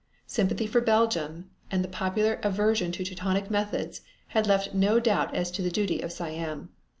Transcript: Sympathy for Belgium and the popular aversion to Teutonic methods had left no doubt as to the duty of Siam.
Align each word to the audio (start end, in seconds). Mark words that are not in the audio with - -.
Sympathy 0.25 0.65
for 0.65 0.81
Belgium 0.81 1.51
and 1.69 1.83
the 1.83 1.87
popular 1.87 2.39
aversion 2.41 2.91
to 2.91 3.03
Teutonic 3.03 3.51
methods 3.51 4.01
had 4.29 4.47
left 4.47 4.73
no 4.73 4.99
doubt 4.99 5.35
as 5.35 5.51
to 5.51 5.61
the 5.61 5.69
duty 5.69 6.01
of 6.01 6.11
Siam. 6.11 6.69